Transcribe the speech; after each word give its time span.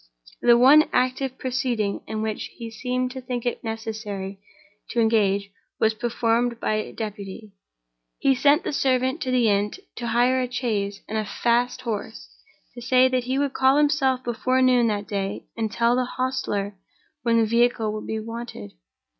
The 0.41 0.57
one 0.57 0.85
active 0.91 1.37
proceeding 1.37 2.01
in 2.07 2.23
which 2.23 2.45
he 2.57 2.71
seemed 2.71 3.11
to 3.11 3.21
think 3.21 3.45
it 3.45 3.63
necessary 3.63 4.39
to 4.89 4.99
engage 4.99 5.51
was 5.79 5.93
performed 5.93 6.59
by 6.59 6.89
deputy. 6.97 7.51
He 8.17 8.33
sent 8.33 8.63
the 8.63 8.73
servant 8.73 9.21
to 9.21 9.29
the 9.29 9.47
inn 9.47 9.73
to 9.97 10.07
hire 10.07 10.41
a 10.41 10.51
chaise 10.51 11.03
and 11.07 11.19
a 11.19 11.23
fast 11.25 11.81
horse, 11.83 12.35
and 12.73 12.81
to 12.81 12.87
say 12.87 13.09
that 13.09 13.25
he 13.25 13.37
would 13.37 13.53
call 13.53 13.77
himself 13.77 14.23
before 14.23 14.59
noon 14.59 14.87
that 14.87 15.07
day 15.07 15.45
and 15.55 15.71
tell 15.71 15.95
the 15.95 16.05
hostler 16.05 16.79
when 17.21 17.37
the 17.37 17.45
vehicle 17.45 17.93
would 17.93 18.07
be 18.07 18.19
wanted. 18.19 18.71